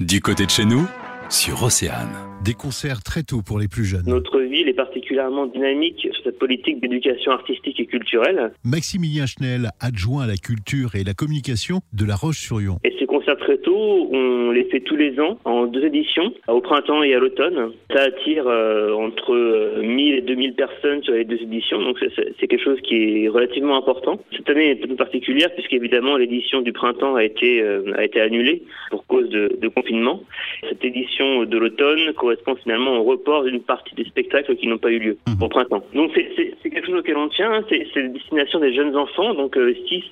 Du 0.00 0.20
côté 0.20 0.44
de 0.44 0.50
chez 0.50 0.66
nous, 0.66 0.86
sur 1.30 1.62
Océane. 1.62 2.12
Des 2.44 2.52
concerts 2.52 3.02
très 3.02 3.22
tôt 3.22 3.40
pour 3.40 3.58
les 3.58 3.66
plus 3.66 3.86
jeunes. 3.86 4.04
Notre 4.06 4.40
ville 4.40 4.68
est 4.68 4.74
particulièrement 4.74 5.46
dynamique 5.46 5.98
sur 6.00 6.12
cette 6.22 6.38
politique 6.38 6.82
d'éducation 6.82 7.32
artistique 7.32 7.80
et 7.80 7.86
culturelle. 7.86 8.52
Maximilien 8.62 9.24
Schnell, 9.24 9.70
adjoint 9.80 10.24
à 10.24 10.26
la 10.26 10.36
culture 10.36 10.96
et 10.96 11.02
la 11.02 11.14
communication 11.14 11.80
de 11.94 12.04
La 12.04 12.14
Roche-sur-Yon. 12.14 12.78
Et 12.84 12.92
concerts 13.26 13.38
très 13.44 13.58
tôt, 13.58 14.08
on 14.12 14.50
les 14.52 14.64
fait 14.64 14.80
tous 14.80 14.96
les 14.96 15.18
ans 15.20 15.38
en 15.44 15.66
deux 15.66 15.84
éditions, 15.84 16.32
au 16.48 16.60
printemps 16.60 17.02
et 17.02 17.14
à 17.14 17.18
l'automne. 17.18 17.72
Ça 17.92 18.02
attire 18.04 18.44
euh, 18.46 18.92
entre 18.92 19.80
1000 19.82 20.14
et 20.14 20.20
2000 20.20 20.54
personnes 20.54 21.02
sur 21.02 21.12
les 21.14 21.24
deux 21.24 21.40
éditions, 21.42 21.80
donc 21.82 21.98
c'est- 21.98 22.36
quelque 22.46 22.62
chose 22.62 22.80
qui 22.82 23.24
est 23.24 23.28
relativement 23.28 23.76
important. 23.76 24.20
Cette 24.36 24.48
année 24.50 24.70
est 24.70 24.84
un 24.84 24.88
peu 24.88 24.94
particulière 24.94 25.52
puisqu'évidemment 25.54 26.16
l'édition 26.16 26.60
du 26.62 26.72
printemps 26.72 27.16
a 27.16 27.24
été, 27.24 27.60
euh, 27.60 27.92
a 27.96 28.04
été 28.04 28.20
annulée 28.20 28.62
pour 28.90 29.04
cause 29.06 29.28
de, 29.30 29.56
de 29.60 29.68
confinement. 29.68 30.22
Cette 30.68 30.84
édition 30.84 31.44
de 31.44 31.58
l'automne 31.58 32.12
correspond 32.16 32.54
finalement 32.56 32.98
au 32.98 33.02
report 33.02 33.42
d'une 33.44 33.60
partie 33.60 33.94
des 33.96 34.04
spectacles 34.04 34.54
qui 34.56 34.68
n'ont 34.68 34.78
pas 34.78 34.90
eu 34.92 34.98
lieu 35.00 35.16
Mhm. 35.28 35.42
au 35.42 35.48
printemps. 35.48 35.82
Donc 35.94 36.12
c'est- 36.14 36.26
quelque 36.62 36.86
chose 36.86 36.96
auquel 37.00 37.16
on 37.16 37.28
tient, 37.28 37.50
hein. 37.52 37.64
c'est 37.68 37.86
la 37.96 38.08
destination 38.08 38.60
des 38.60 38.72
jeunes 38.74 38.94
enfants, 38.96 39.34
donc 39.34 39.56
6 39.88 40.04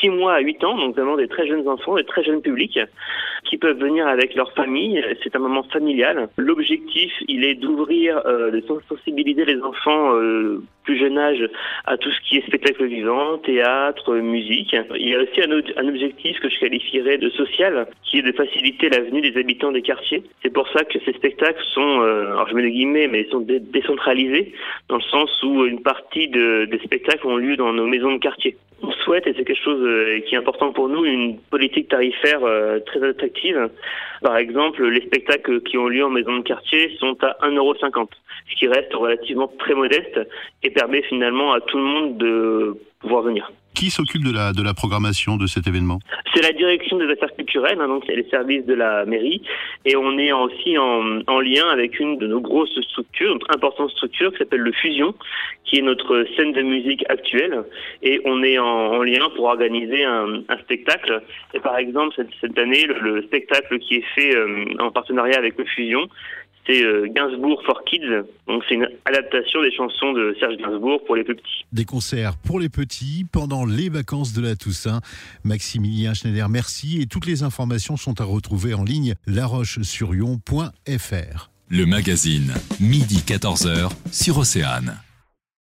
six 0.00 0.08
mois 0.10 0.34
à 0.34 0.40
8 0.40 0.62
ans, 0.64 0.76
donc 0.76 0.94
vraiment 0.96 1.16
des 1.16 1.28
très 1.28 1.46
jeunes 1.46 1.66
enfants, 1.68 1.96
des 1.96 2.04
très 2.04 2.21
jeunes 2.22 2.42
publics 2.42 2.78
qui 3.44 3.58
peuvent 3.58 3.78
venir 3.78 4.06
avec 4.06 4.34
leur 4.34 4.52
famille. 4.52 5.04
C'est 5.22 5.34
un 5.36 5.40
moment 5.40 5.62
familial. 5.64 6.28
L'objectif, 6.36 7.12
il 7.28 7.44
est 7.44 7.54
d'ouvrir, 7.54 8.22
euh, 8.26 8.50
de 8.50 8.60
sensibiliser 8.88 9.44
les 9.44 9.60
enfants 9.62 10.14
euh, 10.14 10.62
plus 10.84 10.98
jeune 10.98 11.18
âge 11.18 11.48
à 11.84 11.96
tout 11.96 12.10
ce 12.10 12.20
qui 12.20 12.38
est 12.38 12.46
spectacle 12.46 12.84
vivant, 12.86 13.38
théâtre, 13.38 14.16
musique. 14.16 14.74
Il 14.96 15.08
y 15.08 15.14
a 15.14 15.20
aussi 15.20 15.40
un, 15.42 15.88
objectif 15.88 16.38
que 16.40 16.48
je 16.48 16.58
qualifierais 16.58 17.18
de 17.18 17.28
social, 17.30 17.86
qui 18.04 18.18
est 18.18 18.22
de 18.22 18.32
faciliter 18.32 18.88
la 18.88 19.00
venue 19.00 19.20
des 19.20 19.38
habitants 19.38 19.72
des 19.72 19.82
quartiers. 19.82 20.22
C'est 20.42 20.52
pour 20.52 20.68
ça 20.68 20.84
que 20.84 20.98
ces 21.04 21.12
spectacles 21.12 21.62
sont, 21.74 22.00
euh, 22.00 22.32
alors 22.32 22.48
je 22.48 22.54
mets 22.54 22.62
des 22.62 22.70
guillemets, 22.72 23.08
mais 23.08 23.22
ils 23.22 23.30
sont 23.30 23.40
dé- 23.40 23.60
décentralisés, 23.60 24.54
dans 24.88 24.96
le 24.96 25.02
sens 25.02 25.42
où 25.42 25.64
une 25.64 25.82
partie 25.82 26.28
de- 26.28 26.64
des 26.66 26.78
spectacles 26.78 27.26
ont 27.26 27.36
lieu 27.36 27.56
dans 27.56 27.72
nos 27.72 27.86
maisons 27.86 28.12
de 28.12 28.18
quartier. 28.18 28.56
Souhaite, 29.04 29.26
et 29.26 29.34
c'est 29.36 29.44
quelque 29.44 29.62
chose 29.62 29.80
euh, 29.82 30.20
qui 30.20 30.34
est 30.34 30.38
important 30.38 30.72
pour 30.72 30.88
nous, 30.88 31.04
une 31.04 31.38
politique 31.38 31.88
tarifaire 31.88 32.44
euh, 32.44 32.78
très 32.80 33.02
attractive. 33.02 33.70
Par 34.22 34.36
exemple, 34.36 34.86
les 34.86 35.00
spectacles 35.06 35.60
qui 35.62 35.78
ont 35.78 35.88
lieu 35.88 36.04
en 36.04 36.10
maison 36.10 36.36
de 36.36 36.42
quartier 36.42 36.96
sont 36.98 37.16
à 37.22 37.36
1,50€, 37.42 38.08
ce 38.50 38.56
qui 38.56 38.68
reste 38.68 38.92
relativement 38.94 39.48
très 39.58 39.74
modeste 39.74 40.20
et 40.62 40.70
permet 40.70 41.02
finalement 41.02 41.52
à 41.52 41.60
tout 41.60 41.78
le 41.78 41.84
monde 41.84 42.18
de 42.18 42.76
pouvoir 43.00 43.22
venir. 43.22 43.50
Qui 43.74 43.90
s'occupe 43.90 44.24
de 44.24 44.32
la, 44.32 44.52
de 44.52 44.62
la 44.62 44.74
programmation 44.74 45.36
de 45.36 45.46
cet 45.46 45.66
événement 45.66 45.98
C'est 46.34 46.42
la 46.42 46.52
direction 46.52 46.98
des 46.98 47.08
affaires 47.10 47.34
culturelles, 47.34 47.78
hein, 47.80 47.88
donc 47.88 48.04
c'est 48.06 48.14
les 48.14 48.28
services 48.28 48.64
de 48.66 48.74
la 48.74 49.04
mairie, 49.06 49.42
et 49.84 49.96
on 49.96 50.18
est 50.18 50.32
aussi 50.32 50.76
en, 50.78 51.20
en 51.26 51.40
lien 51.40 51.66
avec 51.72 51.98
une 51.98 52.18
de 52.18 52.26
nos 52.26 52.40
grosses 52.40 52.78
structures, 52.90 53.32
notre 53.32 53.50
importante 53.54 53.90
structure 53.90 54.30
qui 54.32 54.38
s'appelle 54.38 54.60
le 54.60 54.72
Fusion, 54.72 55.14
qui 55.64 55.78
est 55.78 55.82
notre 55.82 56.26
scène 56.36 56.52
de 56.52 56.62
musique 56.62 57.04
actuelle, 57.08 57.64
et 58.02 58.20
on 58.24 58.42
est 58.42 58.58
en, 58.58 58.64
en 58.98 59.02
lien 59.02 59.30
pour 59.34 59.46
organiser 59.46 60.04
un, 60.04 60.42
un 60.48 60.58
spectacle. 60.58 61.22
Et 61.54 61.60
par 61.60 61.76
exemple 61.78 62.14
cette, 62.14 62.28
cette 62.40 62.58
année, 62.58 62.84
le, 62.86 62.98
le 63.00 63.22
spectacle 63.22 63.78
qui 63.78 63.96
est 63.96 64.04
fait 64.14 64.36
euh, 64.36 64.64
en 64.80 64.90
partenariat 64.90 65.38
avec 65.38 65.56
le 65.58 65.64
Fusion, 65.64 66.08
c'est 66.66 66.84
euh, 66.84 67.08
Gainsbourg 67.08 67.62
for 67.64 67.82
Kids, 67.84 68.24
donc 68.46 68.62
c'est 68.68 68.74
une 68.74 68.88
adaptation 69.04 69.62
des 69.62 69.72
chansons 69.72 70.12
de 70.12 70.36
Serge 70.38 70.56
Gainsbourg 70.56 71.02
pour 71.04 71.16
les 71.16 71.24
plus 71.24 71.34
petits. 71.34 71.64
Des 71.72 71.84
concerts 71.84 72.36
pour 72.36 72.60
les 72.60 72.68
petits 72.68 73.26
pendant 73.30 73.64
les 73.64 73.88
vacances 73.88 74.32
de 74.32 74.42
la 74.42 74.56
Toussaint. 74.56 75.00
Maximilien 75.44 76.14
Schneider, 76.14 76.48
merci. 76.48 77.02
Et 77.02 77.06
toutes 77.06 77.26
les 77.26 77.42
informations 77.42 77.96
sont 77.96 78.20
à 78.20 78.24
retrouver 78.24 78.74
en 78.74 78.84
ligne 78.84 79.14
laroche-sur-yon.fr. 79.26 81.50
Le 81.68 81.86
magazine, 81.86 82.52
midi 82.80 83.24
14h, 83.26 83.90
sur 84.12 84.38
Océane. 84.38 85.00